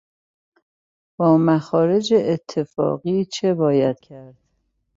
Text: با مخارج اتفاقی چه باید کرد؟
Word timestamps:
با 1.19 1.37
مخارج 1.37 2.13
اتفاقی 2.13 3.25
چه 3.25 3.53
باید 3.53 3.99
کرد؟ 3.99 4.35